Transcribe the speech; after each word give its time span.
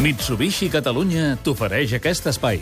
Mitsubishi 0.00 0.70
Catalunya 0.72 1.34
t'ofereix 1.44 1.92
aquest 1.98 2.30
espai. 2.30 2.56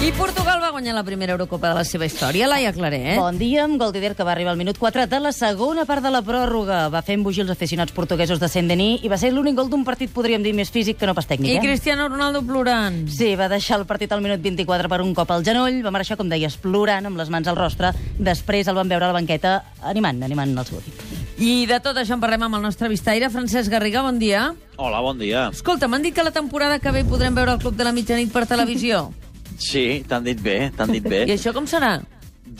I 0.00 0.08
Portugal 0.16 0.62
va 0.62 0.70
guanyar 0.72 0.94
la 0.96 1.02
primera 1.04 1.34
Eurocopa 1.34 1.68
de 1.68 1.76
la 1.76 1.82
seva 1.84 2.06
història. 2.08 2.46
Laia 2.48 2.72
Claré, 2.72 3.00
eh? 3.12 3.16
Bon 3.20 3.36
dia, 3.36 3.66
amb 3.66 3.76
gol 3.76 3.92
d'Ider, 3.92 4.14
que 4.16 4.24
va 4.24 4.32
arribar 4.32 4.54
al 4.54 4.58
minut 4.62 4.80
4 4.80 5.04
de 5.12 5.20
la 5.20 5.34
segona 5.36 5.84
part 5.84 6.00
de 6.00 6.14
la 6.14 6.22
pròrroga. 6.24 6.86
Va 6.88 7.04
fer 7.04 7.18
embogir 7.18 7.44
els 7.44 7.52
aficionats 7.52 7.92
portuguesos 7.92 8.40
de 8.40 8.48
Saint-Denis 8.48 9.04
i 9.04 9.12
va 9.12 9.20
ser 9.20 9.34
l'únic 9.34 9.60
gol 9.60 9.68
d'un 9.68 9.84
partit, 9.84 10.08
podríem 10.16 10.40
dir, 10.40 10.56
més 10.56 10.72
físic 10.72 10.96
que 10.96 11.10
no 11.10 11.12
pas 11.12 11.28
tècnic. 11.28 11.52
I 11.52 11.60
eh? 11.60 11.66
Cristiano 11.66 12.08
Ronaldo 12.08 12.40
plorant. 12.48 13.02
Sí, 13.12 13.34
va 13.36 13.52
deixar 13.52 13.76
el 13.82 13.84
partit 13.84 14.16
al 14.16 14.24
minut 14.24 14.40
24 14.40 14.88
per 14.88 15.02
un 15.04 15.12
cop 15.12 15.36
al 15.36 15.44
genoll, 15.44 15.82
va 15.84 15.92
marxar, 15.92 16.16
com 16.16 16.32
deies, 16.32 16.56
plorant 16.64 17.12
amb 17.12 17.20
les 17.20 17.28
mans 17.28 17.52
al 17.52 17.60
rostre. 17.60 17.92
Després 18.16 18.72
el 18.72 18.80
van 18.80 18.88
veure 18.88 19.04
a 19.04 19.12
la 19.12 19.20
banqueta 19.20 19.58
animant, 19.84 20.24
animant 20.24 20.56
el 20.56 20.64
seu 20.72 20.80
equip. 20.80 20.99
I 21.40 21.64
de 21.64 21.78
tot 21.80 21.96
això 21.96 22.12
en 22.18 22.20
parlem 22.20 22.42
amb 22.44 22.58
el 22.58 22.64
nostre 22.66 22.90
vistaire, 22.92 23.30
Francesc 23.32 23.72
Garriga, 23.72 24.02
bon 24.04 24.18
dia. 24.20 24.50
Hola, 24.76 25.00
bon 25.00 25.16
dia. 25.16 25.46
Escolta, 25.54 25.88
m'han 25.88 26.04
dit 26.04 26.12
que 26.12 26.24
la 26.26 26.34
temporada 26.36 26.76
que 26.78 26.92
ve 26.92 27.00
podrem 27.08 27.32
veure 27.32 27.54
el 27.56 27.62
Club 27.62 27.78
de 27.78 27.86
la 27.86 27.96
Mitjanit 27.96 28.32
per 28.32 28.46
televisió. 28.46 29.08
Sí, 29.60 30.00
t'han 30.08 30.24
dit 30.24 30.38
bé, 30.40 30.70
t'han 30.72 30.88
dit 30.88 31.04
bé. 31.04 31.26
I 31.28 31.34
això 31.34 31.52
com 31.52 31.66
serà? 31.68 31.98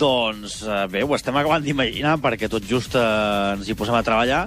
doncs 0.00 0.60
eh, 0.62 0.84
bé, 0.90 1.02
ho 1.04 1.14
estem 1.16 1.36
acabant 1.36 1.64
d'imaginar 1.64 2.18
perquè 2.22 2.48
tot 2.50 2.64
just 2.66 2.94
eh, 2.96 3.56
ens 3.56 3.68
hi 3.68 3.76
posem 3.76 3.96
a 3.96 4.04
treballar, 4.06 4.42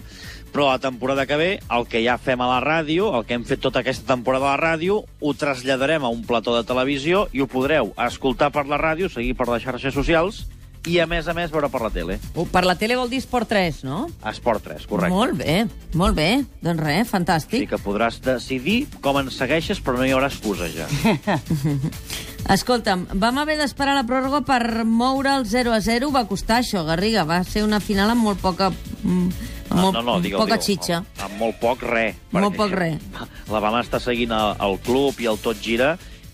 però 0.53 0.69
la 0.69 0.81
temporada 0.81 1.25
que 1.29 1.38
ve, 1.39 1.49
el 1.77 1.88
que 1.89 2.03
ja 2.05 2.19
fem 2.21 2.41
a 2.41 2.49
la 2.49 2.59
ràdio, 2.63 3.09
el 3.17 3.25
que 3.25 3.38
hem 3.38 3.45
fet 3.47 3.61
tota 3.61 3.81
aquesta 3.81 4.05
temporada 4.13 4.49
a 4.49 4.55
la 4.55 4.61
ràdio, 4.61 5.02
ho 5.03 5.33
traslladarem 5.33 6.05
a 6.05 6.13
un 6.13 6.23
plató 6.29 6.55
de 6.57 6.65
televisió 6.69 7.27
i 7.33 7.41
ho 7.41 7.49
podreu 7.49 7.93
escoltar 8.07 8.52
per 8.53 8.67
la 8.69 8.81
ràdio, 8.81 9.09
seguir 9.09 9.33
per 9.38 9.49
les 9.52 9.65
xarxes 9.65 9.97
socials 9.97 10.45
i, 10.85 10.97
a 10.99 11.05
més 11.07 11.27
a 11.27 11.33
més, 11.33 11.51
veure 11.53 11.69
per 11.71 11.81
la 11.85 11.89
tele. 11.93 12.17
Uh, 12.35 12.43
per 12.51 12.65
la 12.67 12.75
tele 12.75 12.97
vol 12.99 13.09
dir 13.09 13.21
Esport 13.23 13.47
3, 13.47 13.83
no? 13.87 14.09
Esport 14.29 14.63
3, 14.65 14.85
correcte. 14.89 15.13
Molt 15.15 15.37
bé, 15.39 15.55
molt 15.95 16.16
bé. 16.17 16.30
Doncs 16.63 16.83
res, 16.83 17.05
Sí 17.08 17.11
fantàstic. 17.13 17.69
que 17.69 17.80
podràs 17.80 18.19
decidir 18.23 18.88
com 19.02 19.17
ens 19.21 19.38
segueixes, 19.39 19.80
però 19.83 19.97
no 20.02 20.05
hi 20.05 20.11
haurà 20.11 20.27
excusa 20.31 20.67
ja. 20.73 20.88
Escolta'm, 22.53 23.05
vam 23.16 23.38
haver 23.39 23.55
d'esperar 23.61 23.93
la 23.95 24.03
pròrroga 24.03 24.41
per 24.43 24.83
moure 24.83 25.31
el 25.38 25.45
0 25.47 25.71
a 25.71 25.80
0. 25.81 26.09
Va 26.11 26.25
costar 26.27 26.59
això, 26.59 26.83
Garriga. 26.86 27.23
Va 27.23 27.39
ser 27.47 27.63
una 27.63 27.80
final 27.80 28.11
amb 28.11 28.25
molt 28.27 28.41
poca... 28.43 28.67
mm, 29.03 29.30
amb 29.69 29.80
molt, 29.80 29.93
no, 29.95 30.02
no, 30.03 30.17
digue'l, 30.19 30.41
poca 30.43 30.58
digue'l. 30.58 30.65
xitxa. 30.67 30.97
Amb, 30.99 31.21
amb 31.30 31.39
molt 31.39 31.59
poc 31.61 31.86
res. 31.88 32.19
Molt 32.36 32.58
poc 32.59 32.75
res. 32.75 32.99
La 33.53 33.61
vam 33.63 33.80
estar 33.80 34.02
seguint 34.03 34.36
al, 34.36 34.58
al 34.59 34.75
club 34.83 35.21
i 35.23 35.30
el 35.31 35.39
tot 35.39 35.61
gira 35.63 35.93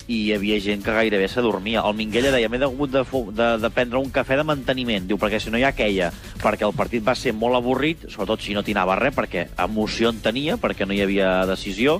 i 0.09 0.23
hi 0.25 0.31
havia 0.33 0.57
gent 0.63 0.81
que 0.81 0.93
gairebé 0.95 1.27
s'adormia. 1.29 1.83
El 1.85 1.93
Minguella 1.97 2.31
deia, 2.33 2.49
m'he 2.49 2.59
hagut 2.65 2.89
de, 2.89 3.03
de, 3.37 3.49
de 3.61 3.69
prendre 3.75 4.01
un 4.01 4.09
cafè 4.13 4.39
de 4.39 4.45
manteniment. 4.47 5.05
Diu, 5.05 5.19
perquè 5.21 5.37
si 5.41 5.53
no 5.53 5.61
ja 5.61 5.69
queia. 5.77 6.09
Perquè 6.41 6.65
el 6.65 6.73
partit 6.73 7.05
va 7.05 7.13
ser 7.15 7.35
molt 7.37 7.59
avorrit, 7.59 8.07
sobretot 8.09 8.41
si 8.41 8.57
no 8.57 8.65
tinava 8.65 8.97
res, 8.97 9.13
perquè 9.13 9.45
emoció 9.61 10.09
en 10.09 10.23
tenia, 10.25 10.57
perquè 10.57 10.87
no 10.89 10.97
hi 10.97 11.03
havia 11.05 11.43
decisió. 11.49 11.99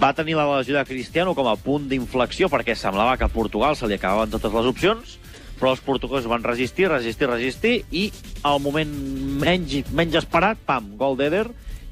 Va 0.00 0.14
tenir 0.16 0.38
la 0.38 0.48
lesió 0.48 0.78
de 0.78 0.86
Cristiano 0.88 1.34
com 1.36 1.50
a 1.50 1.58
punt 1.60 1.84
d'inflexió, 1.90 2.48
perquè 2.48 2.74
semblava 2.74 3.18
que 3.20 3.28
a 3.28 3.32
Portugal 3.34 3.76
se 3.76 3.86
li 3.92 3.98
acabaven 4.00 4.32
totes 4.32 4.56
les 4.56 4.70
opcions, 4.72 5.18
però 5.60 5.74
els 5.74 5.84
portuguesos 5.84 6.30
van 6.32 6.42
resistir, 6.42 6.88
resistir, 6.88 7.28
resistir, 7.28 7.74
i 7.92 8.08
al 8.42 8.58
moment 8.64 8.90
menys, 9.44 9.92
menys 9.92 10.16
esperat, 10.24 10.64
pam, 10.66 10.94
gol 10.98 11.20
d'Eder, 11.20 11.44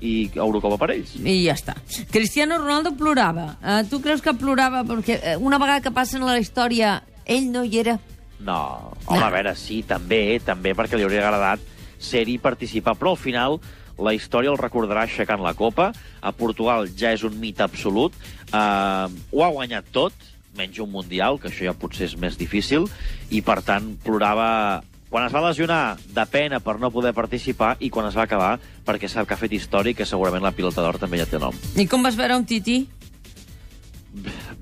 i 0.03 0.15
Eurocopa 0.35 0.77
per 0.83 0.91
ells. 0.97 1.15
I 1.23 1.45
ja 1.47 1.55
està. 1.55 1.77
Cristiano 2.11 2.59
Ronaldo 2.59 2.93
plorava. 2.99 3.53
Uh, 3.63 3.83
tu 3.89 4.01
creus 4.03 4.23
que 4.25 4.35
plorava 4.35 4.83
perquè 4.89 5.19
eh, 5.23 5.37
una 5.39 5.61
vegada 5.63 5.83
que 5.85 5.93
passen 5.95 6.25
la 6.27 6.39
història 6.43 6.97
ell 7.25 7.47
no 7.55 7.63
hi 7.63 7.79
era? 7.85 7.99
No, 8.43 8.91
home, 9.07 9.21
No. 9.21 9.27
a 9.27 9.31
veure, 9.31 9.55
sí, 9.55 9.85
també, 9.87 10.41
també, 10.43 10.75
perquè 10.75 10.99
li 10.99 11.07
hauria 11.07 11.23
agradat 11.23 11.63
ser-hi 12.03 12.35
i 12.35 12.43
participar, 12.43 12.97
però 12.99 13.13
al 13.15 13.21
final 13.23 13.61
la 14.03 14.15
història 14.17 14.51
el 14.51 14.59
recordarà 14.59 15.05
aixecant 15.07 15.43
la 15.45 15.55
copa. 15.55 15.93
A 16.21 16.33
Portugal 16.35 16.89
ja 16.99 17.13
és 17.15 17.23
un 17.23 17.39
mite 17.39 17.63
absolut. 17.63 18.17
Uh, 18.51 19.07
ho 19.31 19.45
ha 19.47 19.53
guanyat 19.55 19.93
tot, 19.95 20.13
menys 20.59 20.81
un 20.83 20.91
Mundial, 20.91 21.39
que 21.39 21.49
això 21.53 21.69
ja 21.69 21.77
potser 21.79 22.09
és 22.11 22.17
més 22.19 22.35
difícil, 22.41 22.89
i 23.31 23.41
per 23.47 23.61
tant 23.63 23.93
plorava 24.03 24.83
quan 25.13 25.27
es 25.29 25.35
va 25.35 25.45
lesionar 25.45 25.99
de 26.17 26.25
pena 26.33 26.63
per 26.65 26.79
no 26.81 26.91
poder 26.91 27.13
participar 27.13 27.77
i 27.85 27.93
quan 27.93 28.09
es 28.09 28.17
va 28.17 28.25
acabar 28.25 28.57
perquè 28.87 29.11
sap 29.13 29.29
que 29.29 29.37
ha 29.37 29.41
fet 29.41 29.53
història 29.53 29.93
i 29.93 29.99
que 29.99 30.09
segurament 30.09 30.45
la 30.45 30.55
pilota 30.57 30.81
d'or 30.81 30.97
també 31.03 31.21
ja 31.21 31.29
té 31.29 31.39
nom. 31.39 31.53
I 31.77 31.85
com 31.87 32.03
vas 32.03 32.17
veure 32.17 32.41
un 32.41 32.49
Titi? 32.49 32.81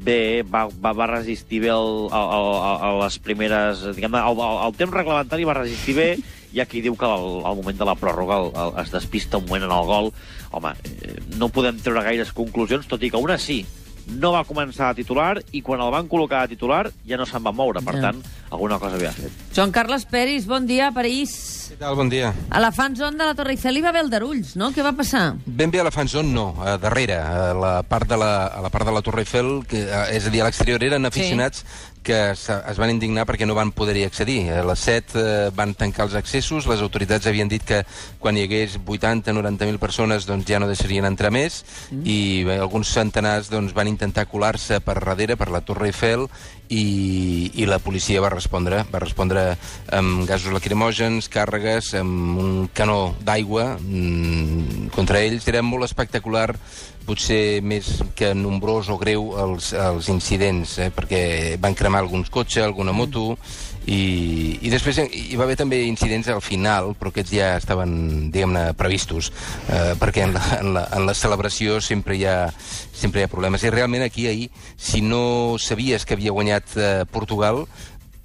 bé, 0.01 0.43
va, 0.47 0.67
va, 0.71 0.93
va 0.97 1.07
resistir 1.11 1.61
bé 1.65 1.71
el, 1.75 1.89
el, 2.09 2.29
el, 2.37 2.51
el, 2.89 2.99
les 3.03 3.19
primeres... 3.23 3.83
Diguem, 3.97 4.17
el, 4.17 4.39
el, 4.47 4.59
el 4.67 4.77
temps 4.79 4.95
reglamentari 4.95 5.47
va 5.49 5.57
resistir 5.59 5.97
bé, 5.97 6.09
hi 6.55 6.63
ha 6.63 6.67
qui 6.71 6.83
diu 6.85 6.97
que 6.99 7.09
al, 7.09 7.43
al 7.47 7.59
moment 7.59 7.79
de 7.79 7.89
la 7.89 7.97
pròrroga 7.99 8.39
el, 8.41 8.51
el, 8.63 8.73
es 8.85 8.95
despista 8.95 9.41
un 9.41 9.49
moment 9.49 9.69
en 9.69 9.75
el 9.77 9.91
gol. 9.91 10.11
Home, 10.57 10.75
eh, 11.03 11.19
no 11.39 11.51
podem 11.53 11.79
treure 11.83 12.07
gaires 12.07 12.33
conclusions, 12.37 12.89
tot 12.91 13.03
i 13.05 13.13
que 13.13 13.21
una 13.21 13.39
sí, 13.39 13.63
no 14.09 14.33
va 14.33 14.45
començar 14.45 14.91
a 14.91 14.95
titular 14.95 15.41
i 15.53 15.63
quan 15.63 15.81
el 15.81 15.91
van 15.91 16.09
col·locar 16.09 16.43
a 16.45 16.49
titular 16.49 16.91
ja 17.07 17.17
no 17.17 17.27
se'n 17.27 17.43
va 17.45 17.53
moure, 17.53 17.83
per 17.83 17.95
Ja. 17.97 18.01
tant, 18.11 18.23
alguna 18.51 18.79
cosa 18.79 18.97
havia 18.97 19.13
fet. 19.13 19.31
Joan 19.55 19.71
Carles 19.73 20.05
Peris, 20.07 20.47
bon 20.47 20.67
dia, 20.67 20.91
París. 20.93 21.69
Què 21.71 21.79
tal? 21.79 21.95
Bon 21.97 22.09
dia. 22.09 22.33
A 22.51 22.59
la 22.61 22.73
fanzone 22.73 23.17
de 23.17 23.25
la 23.25 23.35
Torre 23.35 23.53
Eiffel 23.53 23.77
hi 23.77 23.81
va 23.83 23.91
haver 23.91 24.01
aldarulls, 24.03 24.57
no? 24.57 24.73
Què 24.73 24.83
va 24.83 24.93
passar? 24.93 25.37
Ben 25.47 25.71
bé 25.71 25.81
a 25.81 25.85
la 25.85 25.91
fanzone, 25.95 26.33
no. 26.33 26.57
A 26.65 26.77
darrere, 26.79 27.17
a 27.19 27.55
la 27.55 27.83
part 27.85 28.09
de 28.09 28.17
la, 28.17 28.47
a 28.47 28.61
la, 28.61 28.71
part 28.71 28.87
de 28.87 28.93
la 28.93 29.03
Torre 29.03 29.21
Eiffel, 29.23 29.65
que, 29.69 29.85
eh, 29.85 30.17
és 30.17 30.27
a 30.27 30.31
dir, 30.31 30.41
a 30.43 30.45
l'exterior, 30.45 30.83
eren 30.83 31.07
aficionats 31.07 31.65
que 32.11 32.19
es, 32.33 32.49
es 32.51 32.79
van 32.83 32.91
indignar 32.91 33.23
perquè 33.29 33.47
no 33.47 33.55
van 33.55 33.71
poder-hi 33.71 34.03
accedir. 34.09 34.41
A 34.51 34.65
les 34.67 34.83
7 34.83 35.21
eh, 35.21 35.25
van 35.55 35.77
tancar 35.79 36.09
els 36.09 36.17
accessos, 36.19 36.67
les 36.67 36.83
autoritats 36.83 37.31
havien 37.31 37.51
dit 37.51 37.63
que 37.63 37.85
quan 38.19 38.35
hi 38.35 38.49
hagués 38.49 38.81
80-90.000 38.83 39.79
persones 39.79 40.27
doncs 40.27 40.49
ja 40.51 40.59
no 40.59 40.67
deixarien 40.71 41.07
entrar 41.07 41.31
més, 41.31 41.63
mm. 41.91 42.03
i 42.03 42.19
bé, 42.49 42.59
alguns 42.59 42.91
centenars 42.91 43.53
doncs, 43.53 43.77
van 43.77 43.91
intentar 43.93 44.27
colar-se 44.31 44.81
per 44.83 44.99
darrere, 44.99 45.39
per 45.39 45.53
la 45.55 45.63
Torre 45.63 45.93
Eiffel, 45.93 46.27
i, 46.71 47.51
i 47.63 47.67
la 47.67 47.81
policia 47.83 48.23
va 48.23 48.31
respondre, 48.31 48.85
va 48.91 49.03
respondre 49.03 49.43
amb 49.95 50.23
gasos 50.27 50.55
lacrimògens, 50.55 51.31
càrregues, 51.31 51.95
amb 51.99 52.39
un 52.43 52.53
canó 52.75 53.15
d'aigua 53.27 53.77
mm, 53.79 54.91
contra 54.95 55.23
ells. 55.23 55.49
Era 55.51 55.63
molt 55.67 55.87
espectacular, 55.87 56.53
potser 57.07 57.61
més 57.63 57.89
que 58.19 58.33
nombrós 58.37 58.91
o 58.93 58.99
greu 59.01 59.33
els, 59.41 59.73
els 59.73 60.11
incidents, 60.13 60.79
eh, 60.79 60.91
perquè 60.95 61.57
van 61.61 61.77
cremar 61.79 62.05
alguns 62.05 62.31
cotxes, 62.31 62.65
alguna 62.65 62.95
moto, 62.97 63.35
i, 63.89 64.59
i 64.61 64.71
després 64.71 64.99
hi 65.09 65.39
va 65.39 65.47
haver 65.47 65.57
també 65.57 65.81
incidents 65.89 66.29
al 66.29 66.43
final, 66.45 66.93
però 66.99 67.11
aquests 67.11 67.33
ja 67.33 67.55
estaven, 67.59 68.31
diguem-ne, 68.33 68.71
previstos, 68.79 69.31
eh, 69.73 69.95
perquè 70.01 70.27
en 70.27 70.37
la, 70.37 70.43
en, 70.61 70.73
la, 70.77 70.85
en 70.99 71.07
la 71.09 71.17
celebració 71.17 71.81
sempre 71.85 72.19
hi, 72.19 72.27
ha, 72.29 72.51
sempre 72.93 73.23
hi 73.23 73.27
ha 73.27 73.33
problemes. 73.33 73.65
I 73.65 73.73
realment 73.73 74.05
aquí 74.05 74.29
ahir, 74.29 74.51
si 74.77 75.01
no 75.01 75.57
sabies 75.59 76.05
que 76.05 76.19
havia 76.19 76.37
guanyat 76.37 76.77
eh, 76.77 76.91
Portugal, 77.11 77.65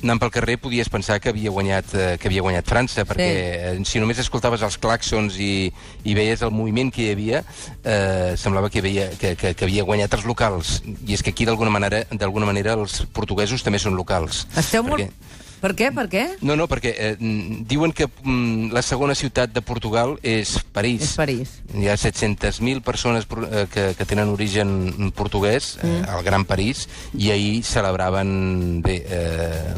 anant 0.06 0.22
pel 0.22 0.32
carrer 0.34 0.56
podies 0.62 0.90
pensar 0.94 1.20
que 1.20 1.32
havia 1.34 1.52
guanyat, 1.52 1.94
eh, 1.94 2.08
que 2.22 2.30
havia 2.30 2.44
guanyat 2.46 2.70
França, 2.70 3.06
perquè 3.10 3.30
eh, 3.74 3.74
si 3.90 4.02
només 4.02 4.22
escoltaves 4.22 4.64
els 4.66 4.78
claxons 4.82 5.40
i, 5.42 5.70
i 6.06 6.18
veies 6.18 6.46
el 6.46 6.54
moviment 6.56 6.92
que 6.94 7.08
hi 7.08 7.12
havia, 7.16 7.42
eh, 7.84 8.36
semblava 8.40 8.70
que, 8.70 8.84
veia, 8.86 9.10
que, 9.20 9.36
que, 9.40 9.56
que 9.58 9.68
havia 9.68 9.88
guanyat 9.88 10.16
els 10.20 10.28
locals. 10.30 10.78
I 11.08 11.18
és 11.18 11.26
que 11.26 11.34
aquí, 11.34 11.50
d'alguna 11.50 11.74
manera, 11.74 12.06
d'alguna 12.14 12.48
manera, 12.50 12.78
els 12.80 13.02
portuguesos 13.16 13.66
també 13.66 13.82
són 13.82 13.98
locals. 13.98 14.46
Esteu 14.56 14.86
perquè... 14.86 15.10
molt... 15.10 15.42
Per 15.62 15.72
què? 15.78 15.90
Per 15.96 16.06
què? 16.12 16.24
No, 16.46 16.56
no, 16.60 16.68
perquè 16.70 16.92
eh, 16.94 17.12
mm, 17.18 17.64
diuen 17.70 17.94
que 17.96 18.08
mm, 18.08 18.72
la 18.76 18.84
segona 18.86 19.16
ciutat 19.18 19.54
de 19.56 19.64
Portugal 19.66 20.16
és 20.22 20.58
París. 20.76 21.04
És 21.08 21.14
París. 21.18 21.54
Hi 21.74 21.90
ha 21.90 21.96
700.000 22.00 22.84
persones 22.86 23.26
eh, 23.26 23.66
que, 23.72 23.86
que 23.98 24.08
tenen 24.08 24.34
origen 24.34 25.12
portuguès 25.16 25.76
eh, 25.84 26.02
al 26.12 26.24
Gran 26.26 26.46
París 26.46 26.86
i 27.14 27.32
ahir 27.34 27.64
celebraven 27.66 28.82
bé, 28.86 29.00
eh, 29.08 29.74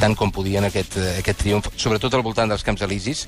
tant 0.00 0.16
com 0.18 0.32
podien 0.34 0.66
aquest, 0.66 0.96
eh, 0.98 1.18
aquest 1.20 1.44
triomf, 1.44 1.70
sobretot 1.76 2.16
al 2.16 2.24
voltant 2.26 2.50
dels 2.50 2.64
Camps 2.66 2.82
Elisis, 2.86 3.26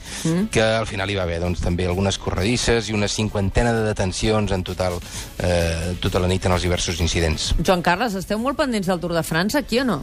que 0.52 0.62
al 0.62 0.88
final 0.88 1.11
hi 1.11 1.19
va 1.19 1.26
haver 1.26 1.40
doncs, 1.43 1.62
també 1.62 1.87
algunes 1.87 2.19
corredisses 2.19 2.88
i 2.90 2.96
una 2.96 3.11
cinquantena 3.11 3.72
de 3.76 3.87
detencions 3.90 4.52
en 4.52 4.64
total 4.66 4.99
eh, 5.38 5.94
tota 6.00 6.22
la 6.22 6.31
nit 6.31 6.46
en 6.46 6.56
els 6.56 6.66
diversos 6.66 7.00
incidents. 7.05 7.52
Joan 7.62 7.84
Carles, 7.84 8.16
esteu 8.19 8.40
molt 8.43 8.58
pendents 8.58 8.88
del 8.88 9.00
Tour 9.02 9.14
de 9.16 9.25
França, 9.26 9.62
aquí 9.62 9.82
o 9.82 9.87
no? 9.88 10.02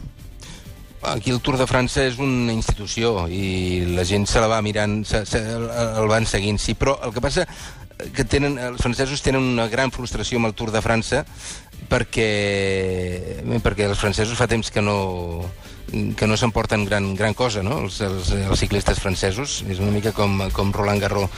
Aquí 1.02 1.30
el 1.32 1.40
Tour 1.40 1.56
de 1.56 1.64
França 1.64 2.02
és 2.04 2.18
una 2.20 2.52
institució 2.52 3.24
i 3.32 3.86
la 3.96 4.04
gent 4.04 4.26
se 4.28 4.40
la 4.42 4.50
va 4.52 4.60
mirant, 4.60 5.00
se, 5.08 5.22
se, 5.24 5.40
el, 5.40 6.08
van 6.10 6.28
seguint, 6.28 6.60
sí, 6.60 6.74
però 6.76 6.98
el 7.06 7.14
que 7.14 7.22
passa 7.24 7.46
que 8.16 8.24
tenen, 8.24 8.58
els 8.60 8.82
francesos 8.84 9.22
tenen 9.24 9.44
una 9.44 9.68
gran 9.72 9.92
frustració 9.92 10.40
amb 10.40 10.50
el 10.50 10.56
Tour 10.56 10.72
de 10.74 10.82
França 10.84 11.24
perquè, 11.88 12.28
perquè 13.64 13.88
els 13.88 14.00
francesos 14.00 14.36
fa 14.36 14.48
temps 14.48 14.70
que 14.72 14.84
no 14.84 14.98
que 16.16 16.26
no 16.26 16.36
s'emporten 16.36 16.84
gran, 16.86 17.14
gran 17.18 17.34
cosa, 17.34 17.62
no?, 17.66 17.80
els, 17.84 18.00
els, 18.04 18.30
els 18.36 18.58
ciclistes 18.60 19.00
francesos. 19.02 19.60
És 19.68 19.80
una 19.82 19.90
mica 19.90 20.12
com, 20.16 20.38
com 20.54 20.72
Roland 20.72 21.02
Garros. 21.02 21.30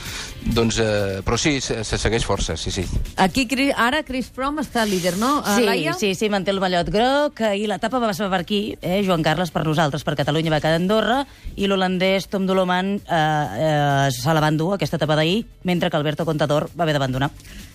Doncs, 0.43 0.77
eh, 0.83 1.21
però 1.23 1.37
sí, 1.39 1.59
se, 1.63 1.83
se 1.87 1.97
segueix 1.97 2.25
força, 2.27 2.57
sí, 2.59 2.71
sí. 2.71 2.83
Aquí, 3.17 3.47
ara 3.75 4.03
Chris 4.03 4.27
Froome 4.33 4.61
està 4.61 4.83
líder, 4.85 5.15
no? 5.17 5.37
Eh, 5.41 5.55
Sí, 5.55 5.63
Laia? 5.67 5.93
sí, 5.93 6.13
sí, 6.15 6.29
manté 6.29 6.51
el 6.51 6.59
mallot 6.59 6.89
groc 6.91 7.39
i 7.55 7.65
l'etapa 7.69 7.99
va 8.03 8.13
ser 8.13 8.27
per 8.29 8.41
aquí, 8.43 8.75
eh, 8.81 9.01
Joan 9.05 9.23
Carles 9.23 9.51
per 9.55 9.63
nosaltres, 9.65 10.03
per 10.03 10.17
Catalunya 10.19 10.51
va 10.51 10.59
quedar 10.59 10.75
a 10.75 10.81
Andorra 10.81 11.19
i 11.55 11.67
l'holandès 11.69 12.27
Tom 12.27 12.45
Dumoulin 12.49 12.97
eh, 12.99 13.15
eh, 13.15 14.11
se 14.11 14.33
la 14.35 14.43
va 14.43 14.49
endur 14.51 14.73
aquesta 14.75 14.99
etapa 14.99 15.15
d'ahir, 15.15 15.45
mentre 15.63 15.89
que 15.89 15.97
Alberto 15.97 16.25
Contador 16.27 16.67
va 16.75 16.83
haver 16.83 16.97
d'abandonar. 16.97 17.31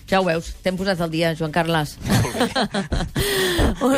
Ja 0.09 0.21
ho 0.21 0.25
veus, 0.25 0.53
t'hem 0.63 0.77
posat 0.77 1.01
al 1.05 1.11
dia, 1.13 1.33
Joan 1.37 1.51
Carles. 1.53 1.97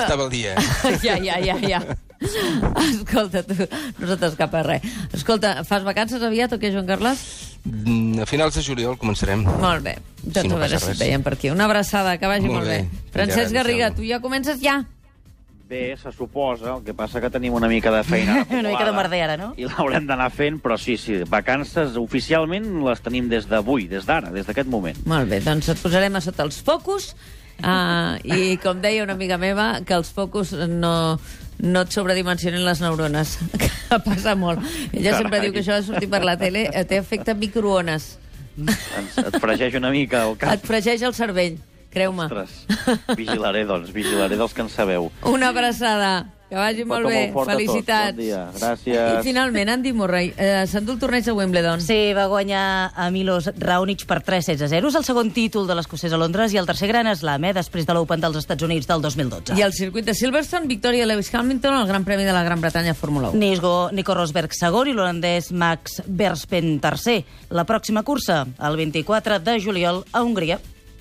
Estava 0.01 0.23
al 0.25 0.29
dia. 0.31 0.55
ja, 1.03 1.17
ja, 1.17 1.37
ja, 1.39 1.55
ja. 1.59 1.81
Escolta, 2.91 3.41
tu, 3.43 3.55
no 3.99 4.07
se 4.07 4.17
t'escapa 4.21 4.61
res. 4.67 4.85
Escolta, 5.17 5.63
fas 5.67 5.83
vacances 5.87 6.21
aviat 6.23 6.53
o 6.55 6.59
què, 6.61 6.71
Joan 6.73 6.87
Carles? 6.89 7.21
Mm, 7.65 8.21
A 8.23 8.25
finals 8.29 8.55
de 8.57 8.63
juliol 8.65 8.97
començarem. 9.01 9.43
Molt 9.61 9.83
bé. 9.85 9.97
Doncs 10.23 10.47
no 10.49 10.57
a 10.57 10.63
veure 10.63 10.75
passa 10.77 10.85
si 10.85 10.91
res. 10.93 11.01
et 11.01 11.05
veiem 11.07 11.23
per 11.25 11.33
aquí. 11.37 11.49
Una 11.53 11.65
abraçada, 11.69 12.17
que 12.21 12.29
vagi 12.29 12.47
molt, 12.47 12.61
Molt 12.61 12.69
bé. 12.69 12.81
bé. 12.85 13.11
Francesc 13.13 13.51
Ja, 13.53 13.61
Garriga, 13.61 13.87
adéu-siau. 13.91 14.05
tu 14.05 14.09
ja 14.13 14.19
comences 14.21 14.61
ja? 14.61 14.79
Bé, 15.71 15.95
se 15.95 16.11
suposa, 16.11 16.73
el 16.75 16.81
que 16.83 16.93
passa 16.93 17.21
que 17.23 17.29
tenim 17.31 17.53
una 17.55 17.69
mica 17.71 17.89
de 17.95 18.01
feina 18.03 18.41
Una 18.49 18.57
mica 18.59 18.59
de 18.59 18.73
acumulada 18.75 18.91
merder 18.97 19.21
ara, 19.23 19.37
no? 19.39 19.53
I 19.55 19.63
l'haurem 19.69 20.05
d'anar 20.05 20.27
fent, 20.35 20.57
però 20.59 20.75
sí, 20.77 20.97
sí, 20.99 21.21
vacances 21.31 21.95
oficialment 21.95 22.83
les 22.83 22.99
tenim 23.01 23.29
des 23.31 23.47
d'avui, 23.47 23.87
des 23.87 24.05
d'ara, 24.05 24.31
des 24.35 24.45
d'aquest 24.45 24.67
moment. 24.67 24.97
Molt 25.07 25.29
bé, 25.31 25.39
doncs 25.39 25.69
et 25.71 25.79
posarem 25.79 26.13
a 26.19 26.21
sota 26.21 26.43
els 26.43 26.59
focus 26.61 27.13
uh, 27.63 28.19
i, 28.27 28.57
com 28.61 28.81
deia 28.83 29.05
una 29.05 29.13
amiga 29.15 29.37
meva, 29.39 29.79
que 29.87 29.95
els 29.95 30.11
focus 30.11 30.51
no, 30.67 31.15
no 31.61 31.83
et 31.85 31.93
sobredimensionin 31.93 32.65
les 32.65 32.81
neurones, 32.81 33.37
que 33.61 33.99
passa 34.05 34.35
molt. 34.35 34.63
Ella 34.91 35.13
sempre 35.17 35.37
Carai. 35.37 35.45
diu 35.45 35.53
que 35.55 35.61
això 35.63 35.77
de 35.77 35.85
sortir 35.87 36.09
per 36.11 36.23
la 36.25 36.35
tele 36.41 36.67
eh, 36.71 36.83
té 36.89 36.97
efecte 36.97 37.35
microones. 37.37 38.17
Et 38.61 39.37
fregeix 39.39 39.77
una 39.79 39.91
mica 39.93 40.25
el 40.27 40.35
cap. 40.41 40.51
Et 40.57 40.65
fregeix 40.67 41.05
el 41.07 41.13
cervell, 41.15 41.55
creu-me. 41.93 42.25
Ostres, 42.27 42.65
vigilaré, 43.17 43.63
doncs, 43.69 43.93
vigilaré 43.95 44.37
dels 44.39 44.53
que 44.57 44.65
en 44.65 44.69
sabeu. 44.73 45.11
Una 45.29 45.53
abraçada. 45.55 46.11
Que 46.51 46.57
vagi 46.59 46.83
molt 46.83 47.07
bé. 47.07 47.31
molt. 47.31 47.47
Felicitats. 47.47 48.11
Bon 48.11 48.25
dia. 48.25 48.41
Gràcies. 48.51 49.21
I 49.21 49.23
finalment, 49.23 49.69
Andy 49.71 49.93
Murray, 49.95 50.33
eh, 50.35 50.65
s'endú 50.67 50.91
el 50.91 50.99
torneig 50.99 51.23
de 51.23 51.31
Wimbledon. 51.31 51.79
Sí, 51.79 52.11
va 52.11 52.25
guanyar 52.27 52.91
a 52.93 53.09
Milos 53.09 53.47
Raonic 53.55 54.03
per 54.05 54.19
3-16 54.21 54.61
a 54.61 54.67
0. 54.67 54.89
És 54.89 54.95
el 54.99 55.05
segon 55.07 55.31
títol 55.31 55.65
de 55.65 55.77
l'escocès 55.79 56.11
a 56.11 56.17
Londres 56.19 56.51
i 56.51 56.57
el 56.57 56.67
tercer 56.67 56.89
gran 56.89 57.07
slam, 57.15 57.45
eh, 57.45 57.53
després 57.53 57.87
de 57.87 57.93
l'Open 57.93 58.19
dels 58.19 58.35
Estats 58.35 58.63
Units 58.67 58.85
del 58.85 59.01
2012. 59.01 59.55
I 59.55 59.61
al 59.61 59.71
circuit 59.71 60.03
de 60.03 60.13
Silverstone, 60.13 60.67
victòria 60.67 61.05
Lewis 61.05 61.33
Hamilton 61.33 61.73
al 61.73 61.87
Gran 61.87 62.03
Premi 62.03 62.25
de 62.25 62.33
la 62.33 62.43
Gran 62.43 62.59
Bretanya 62.59 62.93
Fórmula 62.93 63.29
1. 63.29 63.39
Nisgo, 63.39 63.89
Nico 63.93 64.13
Rosberg 64.13 64.51
segon 64.51 64.89
i 64.89 64.91
l'holandès 64.91 65.53
Max 65.53 66.03
Verstappen 66.05 66.81
tercer. 66.81 67.23
La 67.49 67.63
pròxima 67.63 68.03
cursa, 68.03 68.45
el 68.59 68.75
24 68.75 69.39
de 69.39 69.57
juliol, 69.61 70.03
a 70.11 70.21
Hongria. 70.21 70.59